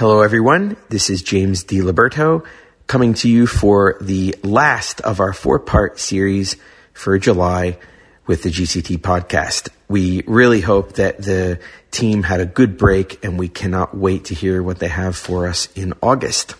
[0.00, 0.78] Hello, everyone.
[0.88, 2.46] This is James DiLiberto
[2.86, 6.56] coming to you for the last of our four part series
[6.94, 7.76] for July
[8.26, 9.68] with the GCT podcast.
[9.88, 14.34] We really hope that the team had a good break and we cannot wait to
[14.34, 16.54] hear what they have for us in August.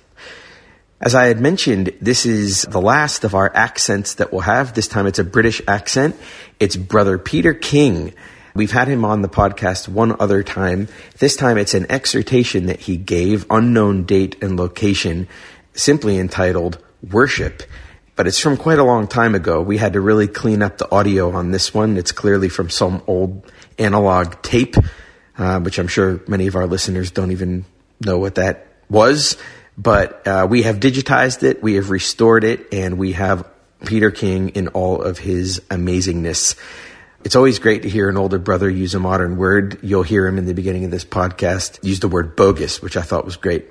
[1.01, 4.75] As I had mentioned, this is the last of our accents that we'll have.
[4.75, 6.15] This time it's a British accent.
[6.59, 8.13] It's Brother Peter King
[8.61, 10.89] We've had him on the podcast one other time.
[11.17, 15.29] This time it's an exhortation that he gave, unknown date and location,
[15.73, 16.77] simply entitled
[17.11, 17.63] Worship.
[18.17, 19.63] But it's from quite a long time ago.
[19.63, 21.97] We had to really clean up the audio on this one.
[21.97, 24.77] It's clearly from some old analog tape,
[25.39, 27.65] uh, which I'm sure many of our listeners don't even
[28.05, 29.39] know what that was.
[29.79, 33.49] But uh, we have digitized it, we have restored it, and we have
[33.87, 36.57] Peter King in all of his amazingness.
[37.23, 39.79] It's always great to hear an older brother use a modern word.
[39.83, 43.03] You'll hear him in the beginning of this podcast use the word bogus, which I
[43.03, 43.67] thought was great.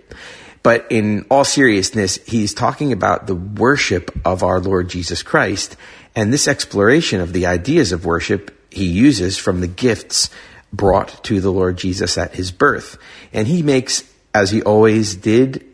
[0.61, 5.78] But in all seriousness, he's talking about the worship of our Lord Jesus Christ.
[6.16, 10.30] And this exploration of the ideas of worship he uses from the gifts
[10.72, 13.00] brought to the Lord Jesus at his birth.
[13.34, 15.66] And he makes, as he always did,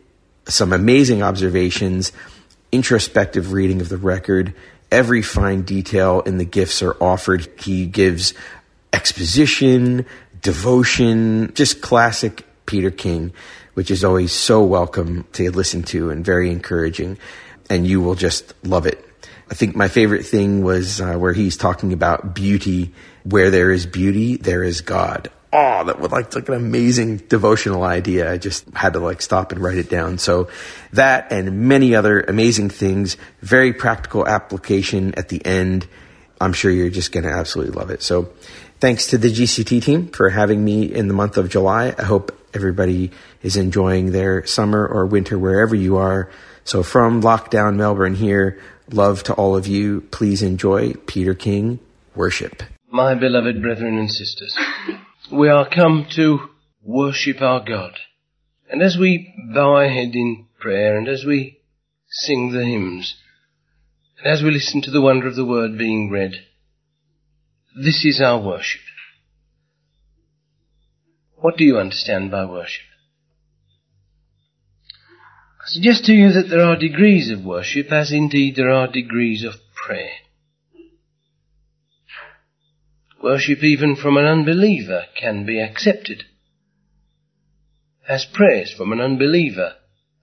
[0.47, 2.13] some amazing observations,
[2.71, 4.53] introspective reading of the record,
[4.95, 7.45] every fine detail in the gifts are offered.
[7.59, 8.33] He gives
[8.93, 10.05] exposition,
[10.41, 13.33] devotion, just classic Peter King,
[13.73, 17.17] which is always so welcome to listen to and very encouraging.
[17.69, 19.05] And you will just love it.
[19.51, 22.93] I think my favorite thing was uh, where he's talking about beauty.
[23.25, 27.83] Where there is beauty, there is God oh, that would like, like an amazing devotional
[27.83, 28.29] idea.
[28.31, 30.17] I just had to like stop and write it down.
[30.17, 30.49] So
[30.91, 35.87] that and many other amazing things, very practical application at the end.
[36.41, 38.03] I'm sure you're just going to absolutely love it.
[38.03, 38.33] So
[38.81, 41.95] thanks to the GCT team for having me in the month of July.
[41.97, 43.11] I hope everybody
[43.41, 46.29] is enjoying their summer or winter wherever you are.
[46.65, 48.59] So from lockdown Melbourne here,
[48.91, 50.01] love to all of you.
[50.01, 51.79] Please enjoy Peter King
[52.13, 52.61] worship.
[52.89, 54.57] My beloved brethren and sisters
[55.31, 56.39] we are come to
[56.83, 57.93] worship our God.
[58.69, 61.59] And as we bow our head in prayer and as we
[62.09, 63.15] sing the hymns,
[64.17, 66.33] and as we listen to the wonder of the word being read,
[67.75, 68.81] this is our worship.
[71.35, 72.85] What do you understand by worship?
[75.61, 79.43] I suggest to you that there are degrees of worship, as indeed there are degrees
[79.43, 80.11] of prayer.
[83.25, 86.25] Worship even from an unbeliever can be accepted.
[88.07, 89.73] As prayers from an unbeliever,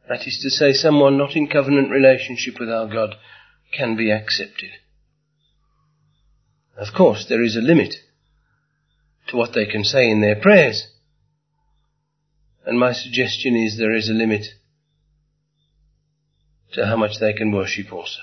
[0.08, 3.16] that is to say someone not in covenant relationship with our God,
[3.76, 4.70] can be accepted.
[6.76, 7.92] Of course, there is a limit
[9.26, 10.86] to what they can say in their prayers.
[12.64, 14.46] And my suggestion is there is a limit
[16.74, 18.20] to how much they can worship also.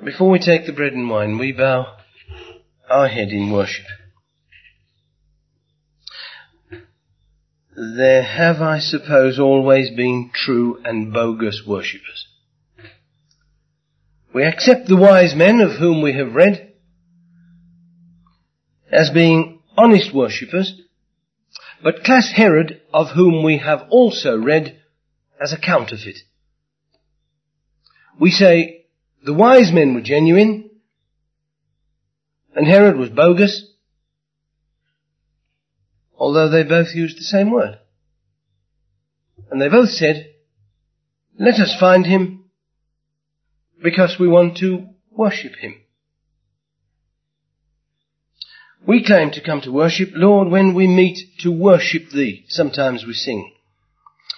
[0.00, 1.94] But before we take the bread and wine, we bow
[2.88, 3.84] our head in worship.
[7.76, 12.26] There have, I suppose, always been true and bogus worshippers.
[14.34, 16.72] We accept the wise men of whom we have read
[18.90, 20.80] as being honest worshippers,
[21.82, 24.80] but class Herod, of whom we have also read,
[25.38, 26.20] as a counterfeit.
[28.18, 28.79] We say,
[29.24, 30.70] the wise men were genuine,
[32.54, 33.66] and Herod was bogus,
[36.16, 37.78] although they both used the same word.
[39.50, 40.30] And they both said,
[41.38, 42.44] let us find him
[43.82, 45.74] because we want to worship him.
[48.86, 52.44] We claim to come to worship, Lord, when we meet to worship thee.
[52.48, 53.52] Sometimes we sing.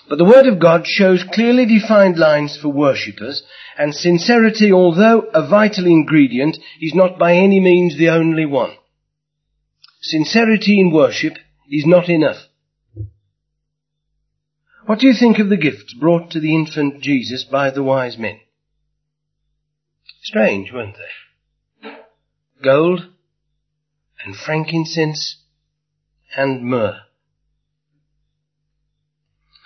[0.09, 3.43] But the Word of God shows clearly defined lines for worshippers,
[3.79, 8.73] and sincerity, although a vital ingredient, is not by any means the only one.
[10.01, 11.35] Sincerity in worship
[11.71, 12.49] is not enough.
[14.87, 18.19] What do you think of the gifts brought to the infant Jesus by the wise
[18.19, 18.41] men?
[20.23, 21.91] Strange, weren't they?
[22.63, 23.07] Gold
[24.25, 25.37] and frankincense
[26.37, 27.01] and myrrh.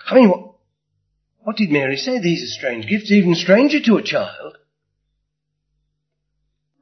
[0.07, 0.55] I mean, what,
[1.39, 2.19] what did Mary say?
[2.19, 4.57] These are strange gifts, even stranger to a child.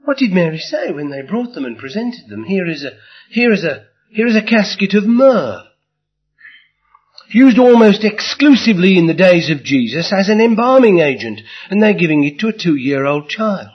[0.03, 2.43] What did Mary say when they brought them and presented them?
[2.43, 2.91] Here is a,
[3.29, 5.63] here is a, here is a casket of myrrh.
[7.29, 12.23] Used almost exclusively in the days of Jesus as an embalming agent, and they're giving
[12.23, 13.69] it to a two-year-old child.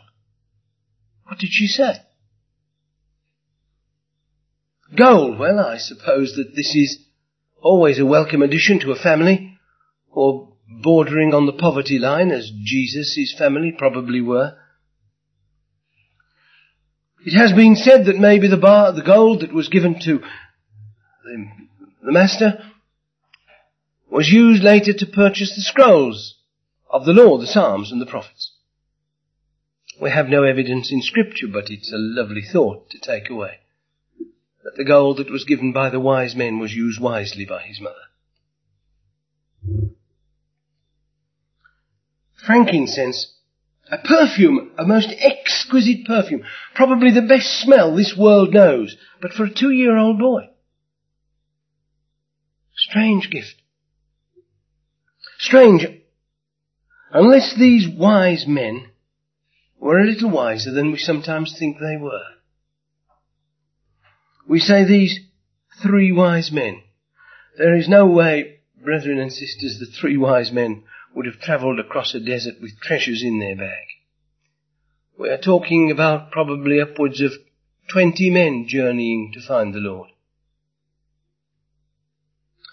[1.24, 1.94] What did she say?
[4.96, 5.38] Gold.
[5.38, 7.04] Well, I suppose that this is
[7.62, 9.58] always a welcome addition to a family,
[10.10, 10.52] or
[10.82, 14.56] bordering on the poverty line, as Jesus' family probably were.
[17.24, 21.46] It has been said that maybe the bar, the gold that was given to the,
[22.02, 22.64] the master
[24.10, 26.36] was used later to purchase the scrolls
[26.90, 28.52] of the law, the Psalms and the prophets.
[30.00, 33.59] We have no evidence in scripture, but it's a lovely thought to take away.
[34.64, 37.80] That the gold that was given by the wise men was used wisely by his
[37.80, 37.96] mother.
[42.44, 43.40] Frankincense
[43.90, 46.42] a perfume, a most exquisite perfume.
[46.74, 50.48] Probably the best smell this world knows, but for a two-year-old boy.
[52.76, 53.56] Strange gift.
[55.38, 55.86] Strange.
[57.12, 58.90] Unless these wise men
[59.78, 62.22] were a little wiser than we sometimes think they were.
[64.48, 65.20] We say these
[65.82, 66.82] three wise men.
[67.56, 70.84] There is no way, brethren and sisters, the three wise men
[71.14, 73.86] would have travelled across a desert with treasures in their bag.
[75.18, 77.32] We are talking about probably upwards of
[77.92, 80.08] 20 men journeying to find the Lord.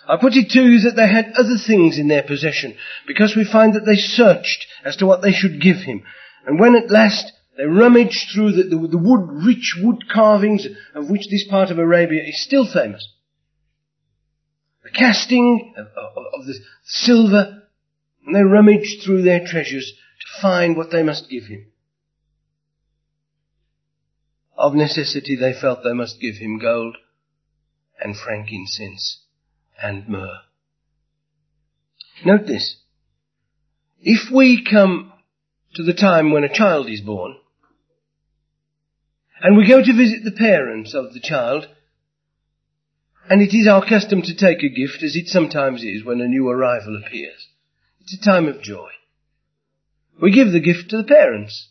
[0.07, 3.43] I put it to you that they had other things in their possession, because we
[3.43, 6.03] find that they searched as to what they should give him.
[6.45, 11.09] And when at last they rummaged through the, the, the wood, rich wood carvings of
[11.09, 13.12] which this part of Arabia is still famous,
[14.83, 16.56] the casting of, of, of the
[16.86, 17.63] silver
[18.25, 21.65] and they rummaged through their treasures to find what they must give him.
[24.57, 26.98] Of necessity they felt they must give him gold
[28.00, 29.24] and frankincense
[29.81, 30.42] and myrrh.
[32.25, 32.77] Note this.
[34.00, 35.13] If we come
[35.75, 37.38] to the time when a child is born,
[39.42, 41.68] and we go to visit the parents of the child,
[43.30, 46.28] and it is our custom to take a gift, as it sometimes is when a
[46.28, 47.48] new arrival appears.
[48.01, 48.89] It's a time of joy.
[50.22, 51.69] We give the gift to the parents.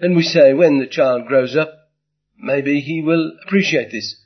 [0.00, 1.90] And we say, when the child grows up,
[2.38, 4.16] maybe he will appreciate this.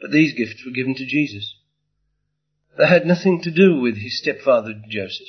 [0.00, 1.54] But these gifts were given to Jesus.
[2.78, 5.26] They had nothing to do with his stepfather Joseph,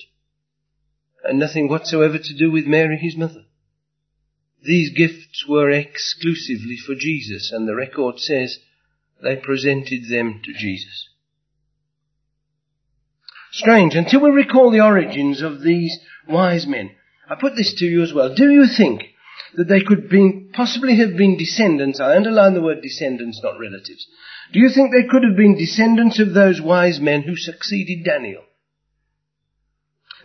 [1.24, 3.46] and nothing whatsoever to do with Mary, his mother.
[4.64, 8.58] These gifts were exclusively for Jesus, and the record says
[9.22, 11.10] they presented them to Jesus
[13.54, 16.92] strange until we recall the origins of these wise men.
[17.30, 18.34] I put this to you as well.
[18.34, 19.04] Do you think
[19.56, 24.08] that they could be, possibly have been descendants, I underline the word descendants, not relatives.
[24.52, 28.42] Do you think they could have been descendants of those wise men who succeeded Daniel?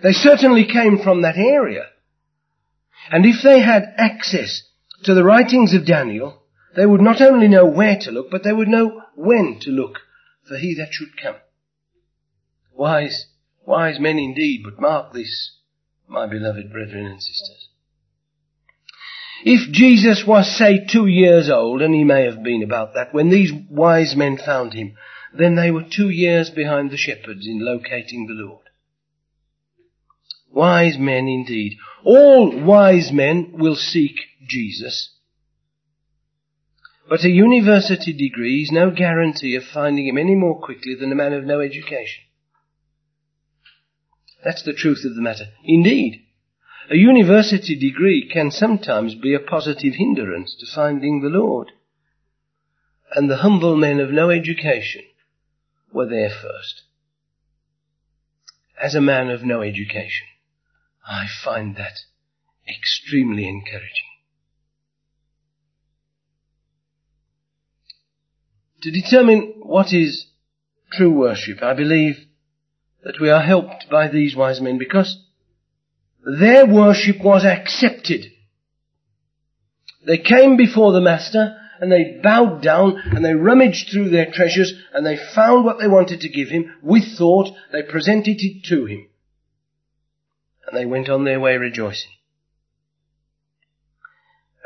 [0.03, 1.87] They certainly came from that area.
[3.11, 4.63] And if they had access
[5.05, 6.43] to the writings of Daniel,
[6.77, 9.99] they would not only know where to look, but they would know when to look
[10.49, 11.37] for he that should come.
[12.73, 13.27] Wise,
[13.67, 15.57] wise men indeed, but mark this,
[16.09, 17.69] my beloved brethren and sisters.
[19.45, 23.29] If Jesus was, say, two years old, and he may have been about that, when
[23.29, 24.95] these wise men found him,
[25.33, 28.68] then they were two years behind the shepherds in locating the Lord.
[30.53, 31.77] Wise men indeed.
[32.05, 34.17] All wise men will seek
[34.49, 35.15] Jesus.
[37.09, 41.15] But a university degree is no guarantee of finding him any more quickly than a
[41.15, 42.25] man of no education.
[44.45, 45.47] That's the truth of the matter.
[45.65, 46.23] Indeed,
[46.91, 51.73] a university degree can sometimes be a positive hindrance to finding the Lord.
[53.15, 55.03] And the humble men of no education
[55.93, 56.83] were there first.
[58.81, 60.27] As a man of no education,
[61.09, 62.01] I find that
[62.69, 64.09] extremely encouraging.
[68.83, 70.27] To determine what is
[70.93, 72.19] true worship, I believe
[73.03, 75.25] that we are helped by these wise men because
[76.23, 78.27] their worship was accepted.
[80.07, 84.75] They came before the master and they bowed down and they rummaged through their treasures
[84.93, 87.49] and they found what they wanted to give him with thought.
[87.73, 89.07] They presented it to him.
[90.69, 92.11] And they went on their way rejoicing.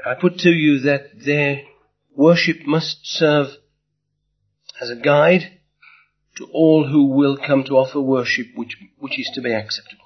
[0.05, 1.63] I put to you that their
[2.17, 3.49] worship must serve
[4.81, 5.61] as a guide
[6.37, 10.03] to all who will come to offer worship which, which is to be acceptable.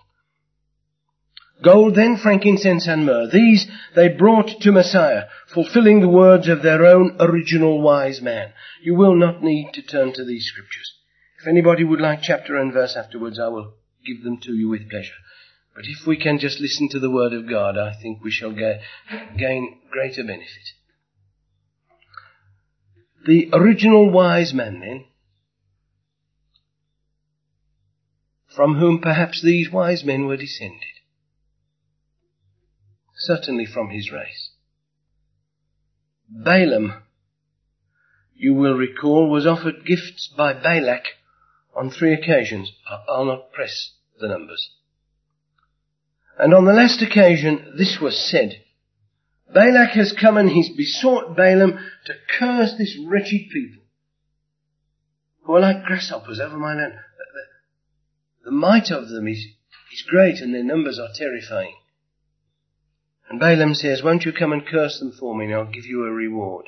[1.65, 5.25] Gold then, frankincense and myrrh, these they brought to Messiah,
[5.55, 8.53] fulfilling the words of their own original wise man.
[8.83, 10.93] You will not need to turn to these scriptures.
[11.41, 13.73] If anybody would like chapter and verse afterwards, I will
[14.05, 15.15] give them to you with pleasure.
[15.77, 18.53] But if we can just listen to the word of God, I think we shall
[18.53, 18.81] ga-
[19.37, 20.73] gain greater benefit.
[23.27, 25.05] The original wise man then,
[28.55, 30.81] from whom perhaps these wise men were descended,
[33.15, 34.53] certainly from his race.
[36.27, 37.03] Balaam,
[38.35, 41.05] you will recall, was offered gifts by Balak
[41.77, 42.73] on three occasions.
[43.07, 44.71] I'll not press the numbers.
[46.39, 48.63] And on the last occasion, this was said.
[49.53, 53.83] Balak has come and he's besought Balaam to curse this wretched people
[55.45, 56.93] who are like grasshoppers over my land.
[56.93, 59.39] The, the might of them is,
[59.93, 61.75] is great and their numbers are terrifying.
[63.29, 66.05] And Balaam says, won't you come and curse them for me and I'll give you
[66.05, 66.67] a reward.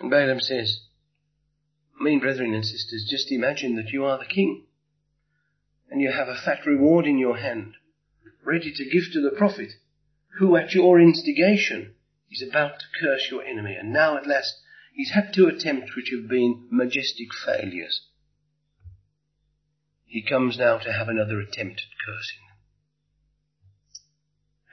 [0.00, 0.80] And Balaam says,
[2.00, 4.64] mean, brethren and sisters, just imagine that you are the king
[5.90, 7.74] and you have a fat reward in your hand,
[8.44, 9.72] ready to give to the prophet,
[10.38, 11.94] who at your instigation
[12.30, 13.76] is about to curse your enemy.
[13.78, 14.60] And now at last
[14.94, 18.02] he's had two attempts which have been majestic failures.
[20.04, 22.42] He comes now to have another attempt at cursing.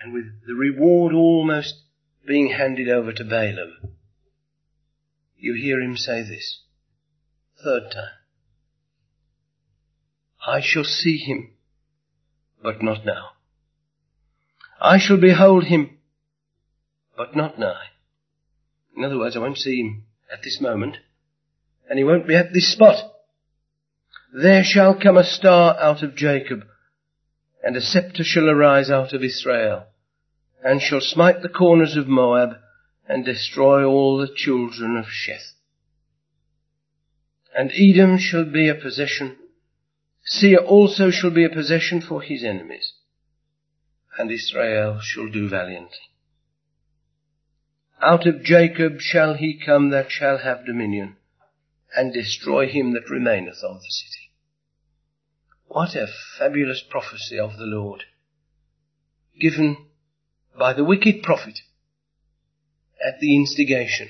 [0.02, 1.76] And with the reward almost
[2.26, 3.96] being handed over to Balaam,
[5.38, 6.62] you hear him say this,
[7.64, 8.23] third time.
[10.46, 11.52] I shall see him,
[12.62, 13.30] but not now.
[14.82, 15.98] I shall behold him,
[17.16, 17.88] but not nigh.
[18.96, 20.98] In other words, I won't see him at this moment,
[21.90, 23.12] and he won't be at this spot.
[24.34, 26.66] There shall come a star out of Jacob,
[27.64, 29.86] and a scepter shall arise out of Israel,
[30.62, 32.58] and shall smite the corners of Moab,
[33.08, 35.54] and destroy all the children of Sheth.
[37.56, 39.38] And Edom shall be a possession
[40.26, 42.94] Seir also shall be a possession for his enemies,
[44.18, 45.98] and Israel shall do valiantly.
[48.02, 51.18] Out of Jacob shall he come that shall have dominion,
[51.96, 54.32] and destroy him that remaineth of the city.
[55.68, 58.04] What a fabulous prophecy of the Lord,
[59.40, 59.88] given
[60.58, 61.60] by the wicked prophet
[63.06, 64.10] at the instigation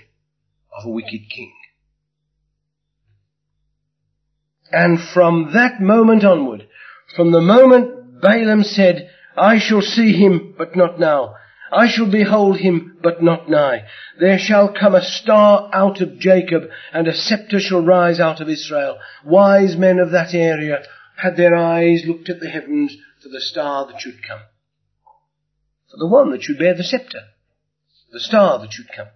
[0.78, 1.54] of a wicked king.
[4.74, 6.68] And from that moment onward,
[7.16, 11.36] from the moment Balaam said, I shall see him, but not now.
[11.72, 13.86] I shall behold him, but not nigh.
[14.20, 18.50] There shall come a star out of Jacob, and a scepter shall rise out of
[18.50, 18.98] Israel.
[19.24, 20.84] Wise men of that area
[21.18, 24.42] had their eyes looked at the heavens for the star that should come.
[25.92, 27.22] For the one that should bear the scepter.
[28.12, 29.10] The star that should come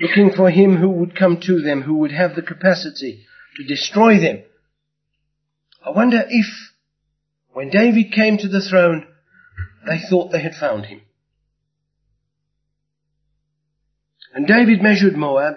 [0.00, 3.24] looking for him who would come to them, who would have the capacity
[3.56, 4.42] to destroy them.
[5.84, 6.46] I wonder if,
[7.52, 9.06] when David came to the throne,
[9.86, 11.02] they thought they had found him.
[14.34, 15.56] And David measured Moab,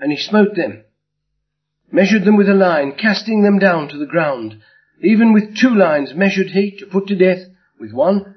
[0.00, 0.84] and he smote them,
[1.90, 4.60] measured them with a line, casting them down to the ground.
[5.02, 7.46] Even with two lines measured he, to put to death
[7.78, 8.36] with one,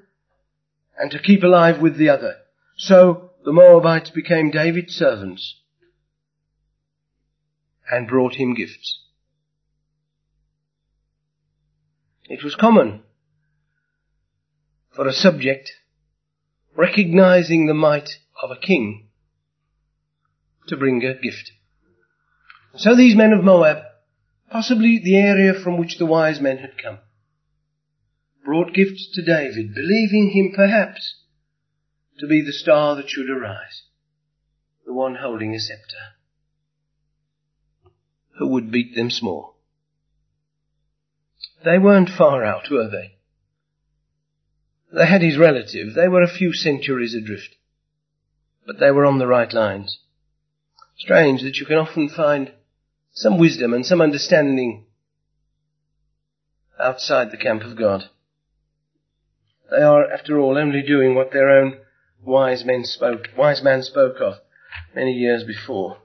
[0.98, 2.36] and to keep alive with the other.
[2.78, 5.56] So the Moabites became David's servants
[7.90, 9.00] and brought him gifts.
[12.26, 13.02] It was common
[14.92, 15.72] for a subject
[16.76, 19.08] recognizing the might of a king
[20.68, 21.50] to bring a gift.
[22.76, 23.80] So these men of Moab,
[24.52, 27.00] possibly the area from which the wise men had come,
[28.46, 31.16] brought gifts to David, believing him perhaps
[32.20, 33.84] to be the star that should arise,
[34.86, 36.16] the one holding a scepter,
[38.38, 39.56] who would beat them small.
[41.64, 43.16] They weren't far out, were they?
[44.92, 45.94] They had his relative.
[45.94, 47.56] They were a few centuries adrift.
[48.66, 50.00] But they were on the right lines.
[50.98, 52.52] Strange that you can often find
[53.14, 54.86] some wisdom and some understanding
[56.80, 58.06] outside the camp of God.
[59.70, 61.78] They are, after all, only doing what their own
[62.24, 64.36] wise men spoke, wise man spoke of
[64.96, 65.98] many years before.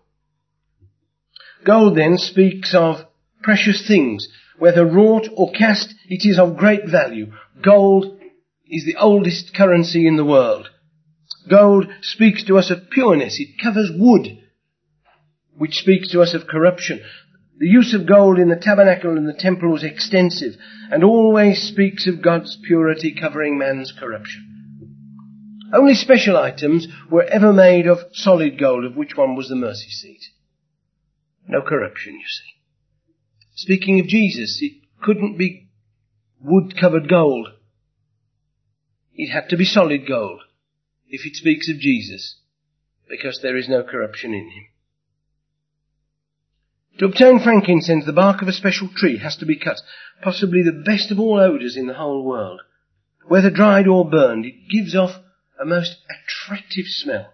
[1.64, 3.06] Gold then speaks of
[3.42, 4.28] precious things.
[4.59, 7.33] Whether wrought or cast, it is of great value.
[7.62, 8.18] Gold
[8.66, 10.68] is the oldest currency in the world.
[11.49, 13.38] Gold speaks to us of pureness.
[13.40, 14.38] It covers wood,
[15.56, 17.00] which speaks to us of corruption.
[17.59, 20.54] The use of gold in the tabernacle and the temple was extensive
[20.90, 24.53] and always speaks of God's purity covering man's corruption.
[25.73, 29.90] Only special items were ever made of solid gold, of which one was the mercy
[29.90, 30.23] seat.
[31.47, 32.54] No corruption, you see.
[33.54, 35.68] Speaking of Jesus, it couldn't be
[36.40, 37.49] wood covered gold.
[39.14, 40.40] It had to be solid gold
[41.09, 42.37] if it speaks of Jesus,
[43.09, 44.66] because there is no corruption in him.
[46.99, 49.80] To obtain frankincense, the bark of a special tree has to be cut,
[50.23, 52.61] possibly the best of all odours in the whole world.
[53.26, 55.21] Whether dried or burned, it gives off
[55.61, 57.32] a most attractive smell.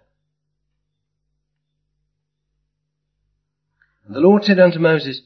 [4.05, 5.21] And the Lord said unto Moses,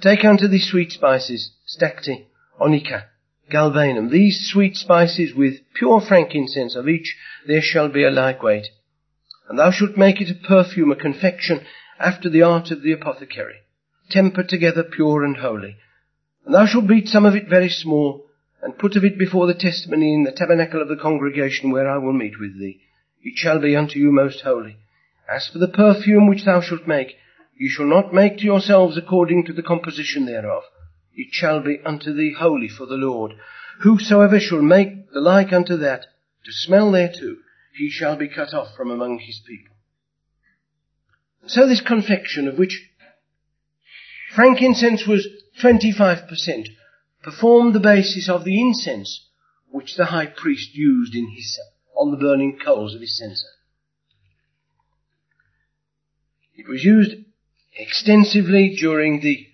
[0.00, 2.26] Take unto thee sweet spices, stacte,
[2.60, 3.04] onycha,
[3.50, 8.68] galbanum, these sweet spices with pure frankincense, of each there shall be a like weight.
[9.48, 11.64] And thou shalt make it a perfume, a confection,
[11.98, 13.60] after the art of the apothecary,
[14.10, 15.76] tempered together pure and holy.
[16.44, 18.25] And thou shalt beat some of it very small,
[18.66, 21.98] and put of it before the testimony in the tabernacle of the congregation where I
[21.98, 22.80] will meet with thee.
[23.22, 24.76] It shall be unto you most holy.
[25.32, 27.14] As for the perfume which thou shalt make,
[27.56, 30.64] ye shall not make to yourselves according to the composition thereof.
[31.14, 33.34] It shall be unto thee holy for the Lord.
[33.82, 36.00] Whosoever shall make the like unto that,
[36.44, 37.36] to smell thereto,
[37.78, 39.76] he shall be cut off from among his people.
[41.46, 42.90] So this confection of which
[44.34, 45.28] frankincense was
[45.62, 46.66] 25%
[47.26, 49.26] performed the basis of the incense
[49.68, 51.58] which the high priest used in his,
[51.96, 53.48] on the burning coals of his censer.
[56.54, 57.16] It was used
[57.76, 59.44] extensively during the,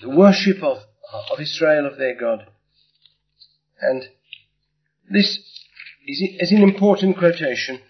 [0.00, 0.78] the worship of,
[1.32, 2.46] of Israel, of their God.
[3.80, 4.04] And
[5.10, 5.38] this
[6.06, 7.80] is, is an important quotation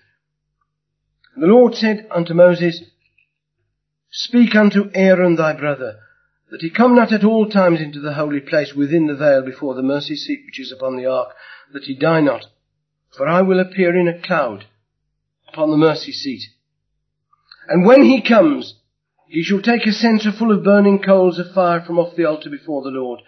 [1.36, 2.82] the Lord said unto Moses,
[4.10, 6.00] Speak unto Aaron thy brother,
[6.50, 9.74] that he come not at all times into the holy place within the veil before
[9.74, 11.30] the mercy seat which is upon the ark,
[11.72, 12.46] that he die not.
[13.16, 14.64] For I will appear in a cloud
[15.48, 16.42] upon the mercy seat.
[17.68, 18.74] And when he comes,
[19.28, 22.50] he shall take a censer full of burning coals of fire from off the altar
[22.50, 23.20] before the Lord,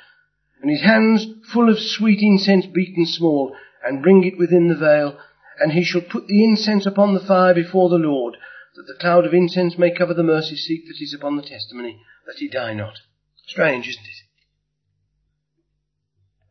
[0.61, 3.55] and his hands full of sweet incense beaten small,
[3.85, 5.17] and bring it within the veil,
[5.61, 8.37] and he shall put the incense upon the fire before the Lord,
[8.75, 12.01] that the cloud of incense may cover the mercy seat that is upon the testimony,
[12.27, 12.99] that he die not.
[13.47, 14.23] Strange, isn't it?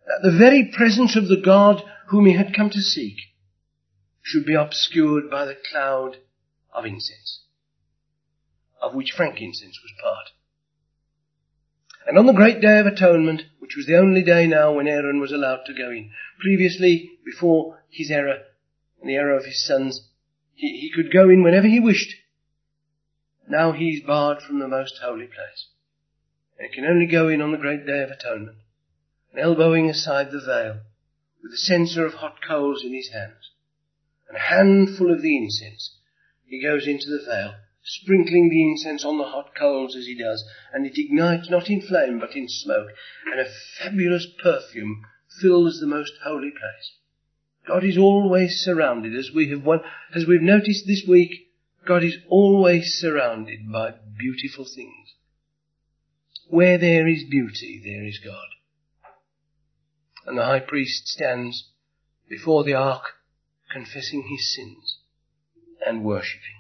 [0.08, 3.18] That the very presence of the God whom he had come to seek
[4.22, 6.18] should be obscured by the cloud
[6.74, 7.44] of incense,
[8.82, 10.30] of which frankincense was part.
[12.08, 15.20] And on the great day of atonement, which was the only day now when Aaron
[15.20, 18.40] was allowed to go in, previously, before his error,
[19.00, 20.10] and the error of his sons.
[20.56, 22.16] He, he could go in whenever he wished.
[23.48, 25.68] Now he's barred from the most holy place.
[26.62, 28.58] And can only go in on the great day of atonement,
[29.32, 30.82] and elbowing aside the veil,
[31.42, 33.50] with a censer of hot coals in his hands,
[34.28, 35.98] and a handful of the incense.
[36.46, 40.48] He goes into the veil, sprinkling the incense on the hot coals as he does,
[40.72, 42.90] and it ignites not in flame but in smoke,
[43.26, 45.04] and a fabulous perfume
[45.42, 46.92] fills the most holy place.
[47.68, 49.82] God is always surrounded, as we have one,
[50.14, 51.50] as we've noticed this week,
[51.88, 55.16] God is always surrounded by beautiful things.
[56.52, 58.50] Where there is beauty, there is God.
[60.26, 61.70] And the high priest stands
[62.28, 63.04] before the ark,
[63.72, 64.98] confessing his sins
[65.88, 66.60] and worshipping.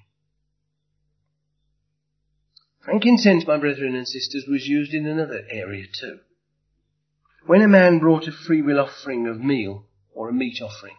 [2.86, 6.20] Frankincense, my brethren and sisters, was used in another area too.
[7.46, 10.96] When a man brought a free will offering of meal, or a meat offering,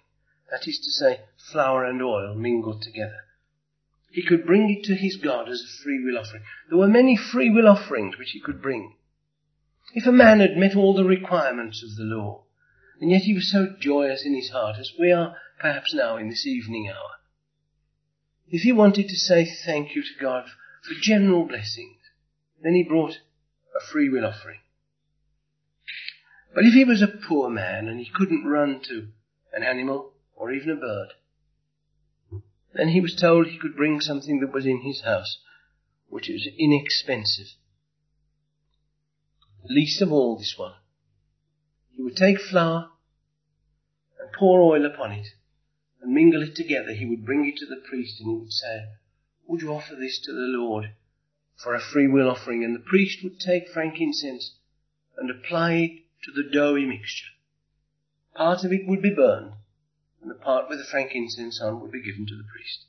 [0.50, 3.24] that is to say, flour and oil mingled together.
[4.12, 6.42] He could bring it to his God as a free will offering.
[6.68, 8.94] There were many free will offerings which he could bring.
[9.94, 12.44] If a man had met all the requirements of the law,
[13.00, 16.28] and yet he was so joyous in his heart as we are perhaps now in
[16.28, 17.20] this evening hour,
[18.48, 20.44] if he wanted to say thank you to God
[20.82, 21.96] for general blessings,
[22.62, 23.18] then he brought
[23.74, 24.60] a free will offering.
[26.54, 29.08] But if he was a poor man and he couldn't run to
[29.54, 31.14] an animal or even a bird,
[32.74, 35.38] then he was told he could bring something that was in his house,
[36.08, 37.48] which was inexpensive.
[39.64, 40.74] Least of all this one.
[41.94, 42.90] He would take flour
[44.18, 45.26] and pour oil upon it
[46.00, 46.92] and mingle it together.
[46.92, 48.86] He would bring it to the priest and he would say,
[49.46, 50.94] Would you offer this to the Lord
[51.56, 52.64] for a free will offering?
[52.64, 54.56] And the priest would take frankincense
[55.16, 55.90] and apply it
[56.24, 57.32] to the doughy mixture
[58.34, 59.52] part of it would be burned,
[60.22, 62.86] and the part with the frankincense on would be given to the priest.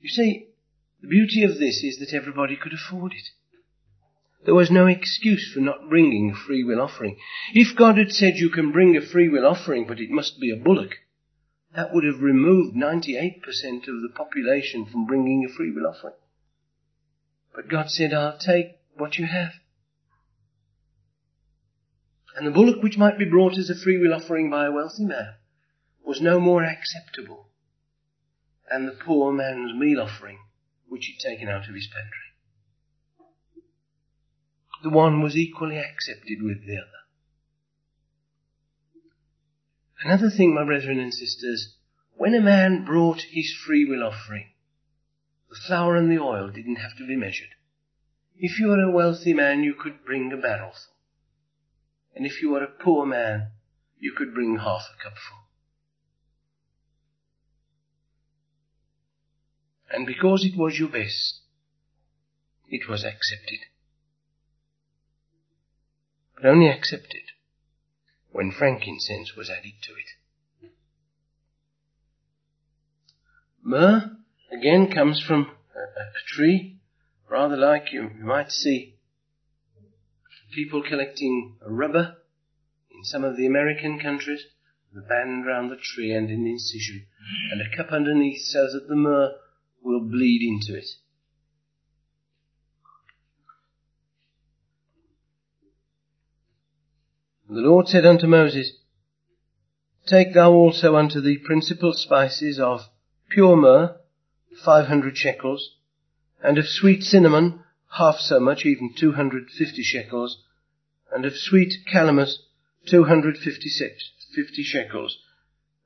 [0.00, 0.48] You see,
[1.02, 3.28] the beauty of this is that everybody could afford it.
[4.44, 7.18] There was no excuse for not bringing a free will offering.
[7.52, 10.52] If God had said you can bring a free will offering, but it must be
[10.52, 10.92] a bullock,
[11.74, 13.38] that would have removed 98%
[13.88, 16.14] of the population from bringing a free will offering.
[17.54, 19.52] But God said, I'll take what you have.
[22.36, 25.06] And the bullock which might be brought as a free will offering by a wealthy
[25.06, 25.36] man
[26.04, 27.48] was no more acceptable
[28.70, 30.38] than the poor man's meal offering
[30.86, 32.12] which he'd taken out of his pantry.
[34.82, 36.90] The one was equally accepted with the other.
[40.04, 41.74] Another thing, my brethren and sisters,
[42.16, 44.50] when a man brought his free will offering,
[45.48, 47.48] the flour and the oil didn't have to be measured.
[48.36, 50.92] If you were a wealthy man, you could bring a barrelful.
[52.16, 53.48] And if you were a poor man,
[53.98, 55.36] you could bring half a cupful.
[59.90, 61.40] And because it was your best,
[62.68, 63.58] it was accepted.
[66.34, 67.22] But only accepted
[68.32, 70.70] when frankincense was added to it.
[73.62, 74.16] Myrrh,
[74.50, 76.78] again, comes from a, a tree,
[77.28, 78.95] rather like you, you might see
[80.56, 82.16] people collecting rubber
[82.90, 84.42] in some of the American countries,
[84.90, 87.04] the band round the tree and an incision,
[87.52, 89.32] and a cup underneath so that the myrrh
[89.82, 90.86] will bleed into it.
[97.50, 98.72] The Lord said unto Moses,
[100.06, 102.80] Take thou also unto thee principal spices of
[103.28, 103.96] pure myrrh,
[104.64, 105.76] five hundred shekels,
[106.42, 107.62] and of sweet cinnamon,
[107.98, 110.44] half so much, even two hundred fifty shekels,
[111.12, 112.38] and of sweet calamus,
[112.86, 115.18] two hundred fifty six, fifty shekels,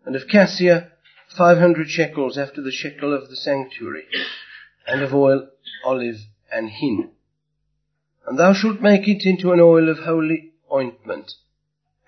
[0.04, 0.92] and of cassia,
[1.36, 4.04] five hundred shekels after the shekel of the sanctuary,
[4.86, 5.48] and of oil,
[5.84, 6.16] olive,
[6.52, 7.10] and hin.
[8.26, 11.32] And thou shalt make it into an oil of holy ointment,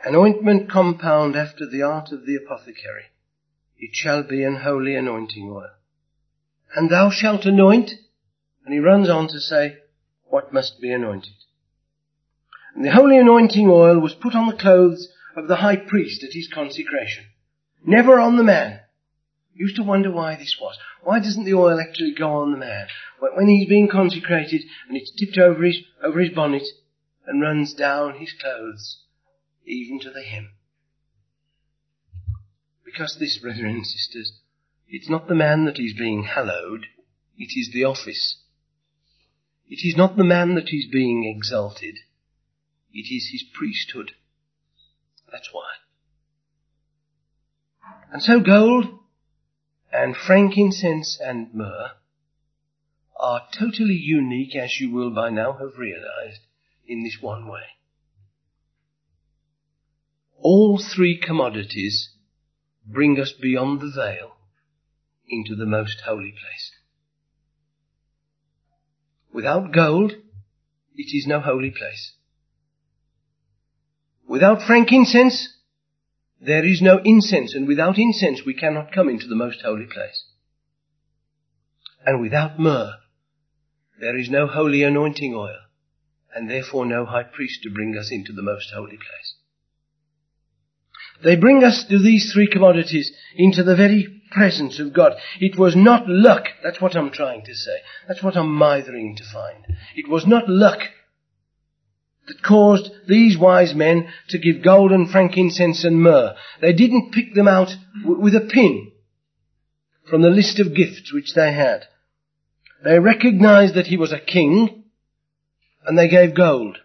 [0.04, 3.06] an ointment compound after the art of the apothecary.
[3.78, 5.70] It shall be an holy anointing oil.
[6.74, 7.92] And thou shalt anoint,
[8.64, 9.78] and he runs on to say
[10.24, 11.34] what must be anointed.
[12.74, 16.32] And the holy anointing oil was put on the clothes of the high priest at
[16.32, 17.24] his consecration,
[17.84, 18.80] never on the man.
[19.54, 20.78] Used to wonder why this was.
[21.02, 22.86] Why doesn't the oil actually go on the man?
[23.18, 26.66] When he's being consecrated and it's tipped over his, over his bonnet
[27.26, 29.02] and runs down his clothes
[29.66, 30.50] even to the hem.
[32.84, 34.40] Because this, brethren and sisters,
[34.88, 36.86] it's not the man that is being hallowed,
[37.38, 38.38] it is the office.
[39.68, 41.98] It is not the man that is being exalted,
[42.92, 44.12] it is his priesthood.
[45.30, 45.68] That's why.
[48.12, 48.86] And so gold
[49.92, 51.92] and frankincense and myrrh
[53.18, 56.40] are totally unique, as you will by now have realized,
[56.86, 57.62] in this one way
[60.42, 62.10] all three commodities
[62.84, 64.32] bring us beyond the veil
[65.28, 66.72] into the most holy place.
[69.32, 70.12] Without gold,
[70.94, 72.12] it is no holy place.
[74.32, 75.58] Without frankincense,
[76.40, 80.24] there is no incense, and without incense we cannot come into the most holy place.
[82.06, 82.94] And without myrrh,
[84.00, 85.58] there is no holy anointing oil,
[86.34, 89.34] and therefore no high priest to bring us into the most holy place.
[91.22, 95.12] They bring us to these three commodities into the very presence of God.
[95.40, 96.46] It was not luck.
[96.64, 97.76] That's what I'm trying to say.
[98.08, 99.66] That's what I'm mithering to find.
[99.94, 100.80] It was not luck
[102.26, 106.34] that caused these wise men to give gold and frankincense and myrrh.
[106.60, 108.92] They didn't pick them out w- with a pin
[110.08, 111.84] from the list of gifts which they had.
[112.84, 114.84] They recognized that he was a king
[115.84, 116.78] and they gave gold.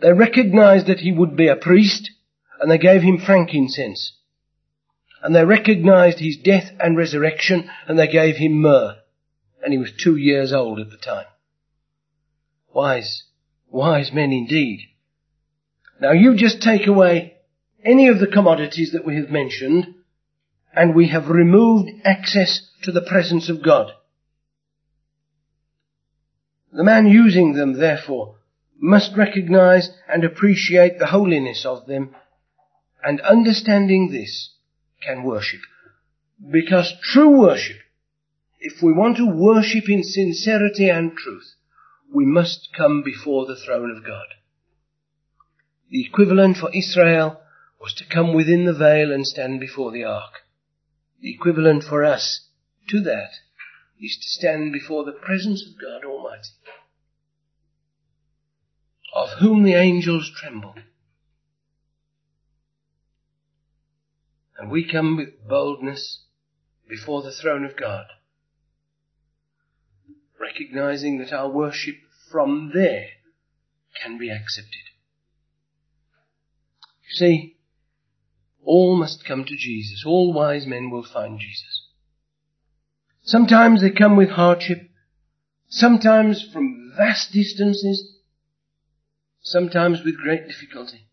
[0.00, 2.10] They recognized that he would be a priest
[2.60, 4.12] and they gave him frankincense.
[5.22, 8.96] And they recognized his death and resurrection, and they gave him myrrh.
[9.62, 11.26] And he was two years old at the time.
[12.72, 13.24] Wise,
[13.76, 14.80] wise men indeed.
[16.00, 17.34] Now you just take away
[17.84, 19.94] any of the commodities that we have mentioned,
[20.74, 23.92] and we have removed access to the presence of God.
[26.72, 28.36] The man using them, therefore,
[28.78, 32.14] must recognize and appreciate the holiness of them
[33.02, 34.54] and understanding this
[35.00, 35.60] can worship.
[36.50, 37.76] Because true worship,
[38.58, 41.55] if we want to worship in sincerity and truth,
[42.12, 44.26] we must come before the throne of God.
[45.90, 47.40] The equivalent for Israel
[47.80, 50.32] was to come within the veil and stand before the ark.
[51.20, 52.48] The equivalent for us
[52.88, 53.30] to that
[54.00, 56.50] is to stand before the presence of God Almighty,
[59.14, 60.74] of whom the angels tremble.
[64.58, 66.24] And we come with boldness
[66.88, 68.06] before the throne of God,
[70.46, 71.96] recognizing that our worship
[72.30, 73.06] from there
[74.02, 74.86] can be accepted.
[77.08, 77.56] You see,
[78.64, 80.04] all must come to Jesus.
[80.06, 81.86] All wise men will find Jesus.
[83.22, 84.88] Sometimes they come with hardship,
[85.68, 88.18] sometimes from vast distances,
[89.42, 91.06] sometimes with great difficulty.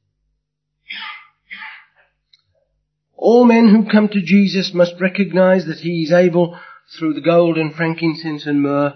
[3.15, 6.59] All men who come to Jesus must recognize that He is able,
[6.97, 8.93] through the gold and frankincense and myrrh,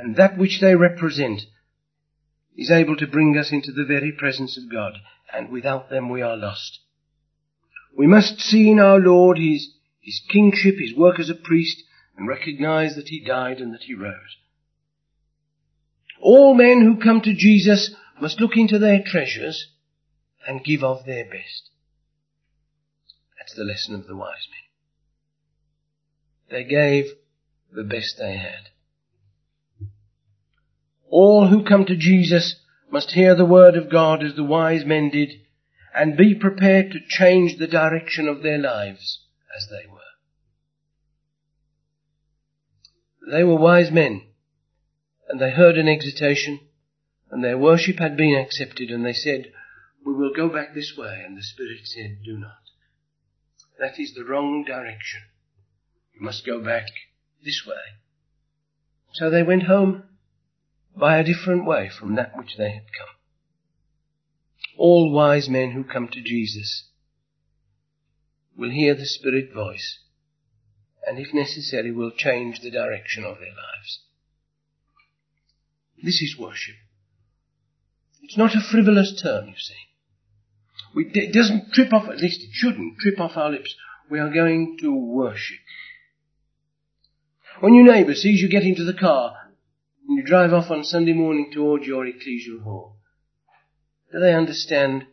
[0.00, 1.42] and that which they represent,
[2.56, 4.94] is able to bring us into the very presence of God,
[5.32, 6.80] and without them we are lost.
[7.96, 11.82] We must see in our Lord His, His kingship, His work as a priest,
[12.16, 14.36] and recognize that He died and that He rose.
[16.20, 19.68] All men who come to Jesus must look into their treasures
[20.46, 21.70] and give of their best.
[23.38, 24.61] That's the lesson of the wise men.
[26.52, 27.06] They gave
[27.74, 28.68] the best they had.
[31.08, 32.56] All who come to Jesus
[32.90, 35.30] must hear the word of God as the wise men did
[35.94, 39.20] and be prepared to change the direction of their lives
[39.56, 39.98] as they were.
[43.34, 44.20] They were wise men
[45.30, 46.60] and they heard an exhortation
[47.30, 49.50] and their worship had been accepted and they said,
[50.04, 52.60] we will go back this way and the Spirit said, do not.
[53.78, 55.22] That is the wrong direction.
[56.14, 56.86] You must go back
[57.44, 57.98] this way.
[59.12, 60.04] So they went home
[60.96, 63.14] by a different way from that which they had come.
[64.78, 66.88] All wise men who come to Jesus
[68.56, 69.98] will hear the Spirit voice
[71.06, 74.00] and if necessary will change the direction of their lives.
[76.02, 76.76] This is worship.
[78.22, 79.74] It's not a frivolous term, you see.
[80.94, 83.74] We, it doesn't trip off, at least it shouldn't, trip off our lips.
[84.10, 85.58] We are going to worship.
[87.62, 89.36] When your neighbour sees you get into the car
[90.08, 92.96] and you drive off on Sunday morning towards your ecclesial hall,
[94.10, 95.06] do they understand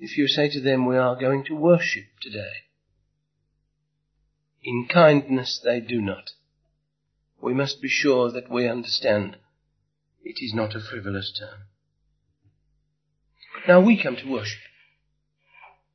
[0.00, 2.64] if you say to them, we are going to worship today?
[4.64, 6.32] In kindness they do not.
[7.40, 9.36] We must be sure that we understand
[10.24, 11.60] it is not a frivolous term.
[13.68, 14.58] Now we come to worship.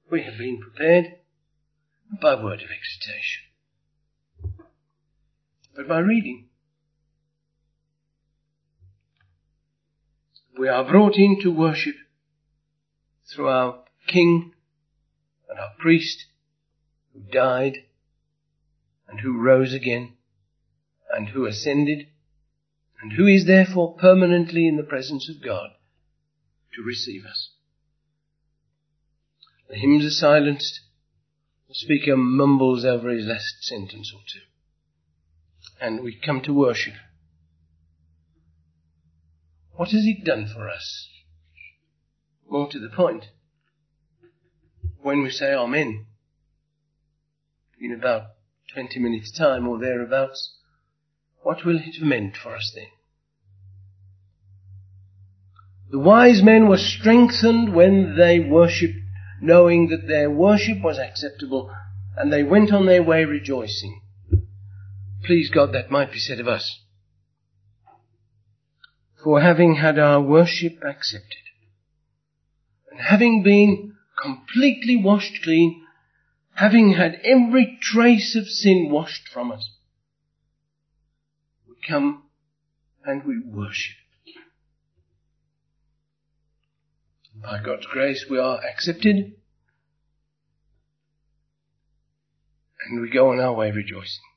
[0.10, 1.16] We have been prepared
[2.22, 3.49] by word of exhortation,
[5.88, 6.48] by reading.
[10.58, 11.96] We are brought into worship
[13.34, 14.54] through our King
[15.50, 16.26] and our priest
[17.14, 17.78] who died
[19.08, 20.14] and who rose again
[21.14, 22.08] and who ascended
[23.02, 25.70] and who is therefore permanently in the presence of God
[26.76, 27.52] to receive us.
[29.70, 30.82] The hymns are silenced.
[31.68, 34.49] The speaker mumbles over his last sentence or two.
[35.82, 36.94] And we come to worship.
[39.76, 41.08] What has it done for us?
[42.50, 43.26] More to the point,
[45.02, 46.06] when we say Amen,
[47.80, 48.24] in about
[48.74, 50.58] 20 minutes time or thereabouts,
[51.42, 52.88] what will it have meant for us then?
[55.92, 59.00] The wise men were strengthened when they worshipped,
[59.42, 61.74] knowing that their worship was acceptable,
[62.16, 64.02] and they went on their way rejoicing.
[65.24, 66.80] Please God, that might be said of us.
[69.24, 71.44] For having had our worship accepted,
[72.90, 75.86] and having been completely washed clean,
[76.56, 79.70] having had every trace of sin washed from us,
[81.68, 82.24] we come
[83.04, 83.98] and we worship.
[87.42, 89.34] By God's grace, we are accepted,
[92.86, 94.29] and we go on our way rejoicing.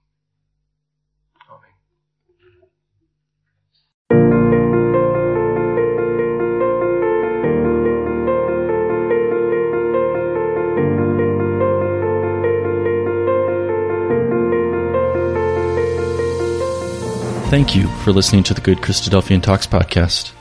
[17.53, 20.33] Thank you for listening to the Good Christadelphian Talks podcast.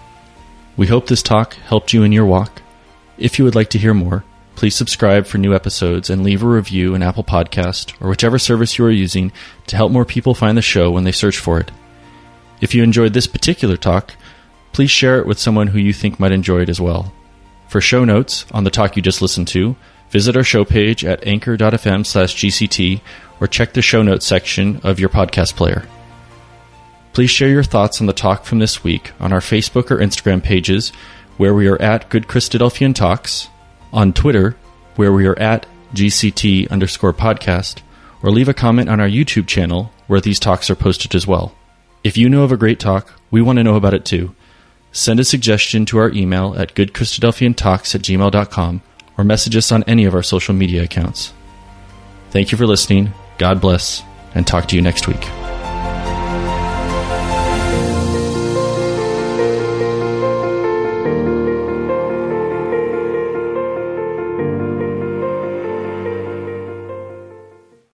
[0.77, 2.61] We hope this talk helped you in your walk.
[3.17, 4.23] If you would like to hear more,
[4.55, 8.77] please subscribe for new episodes and leave a review in Apple Podcast or whichever service
[8.77, 9.33] you are using
[9.67, 11.69] to help more people find the show when they search for it.
[12.61, 14.13] If you enjoyed this particular talk,
[14.71, 17.11] please share it with someone who you think might enjoy it as well.
[17.67, 19.75] For show notes on the talk you just listened to,
[20.11, 23.01] visit our show page at anchor.fm slash GCT
[23.41, 25.85] or check the show notes section of your podcast player.
[27.13, 30.41] Please share your thoughts on the talk from this week on our Facebook or Instagram
[30.41, 30.91] pages,
[31.37, 33.49] where we are at Good Christadelphian Talks,
[33.91, 34.55] on Twitter,
[34.95, 37.81] where we are at GCT underscore podcast,
[38.23, 41.53] or leave a comment on our YouTube channel, where these talks are posted as well.
[42.03, 44.33] If you know of a great talk, we want to know about it too.
[44.91, 48.81] Send a suggestion to our email at goodchristadelphiantalks at gmail.com
[49.17, 51.33] or message us on any of our social media accounts.
[52.31, 53.13] Thank you for listening.
[53.37, 54.03] God bless,
[54.35, 55.40] and talk to you next week.